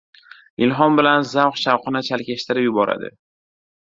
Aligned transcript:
–ilhom 0.67 0.95
bilan 0.99 1.27
zavq-shavqni 1.33 2.01
chalkashtirib 2.09 2.67
yuboradi”. 2.71 3.13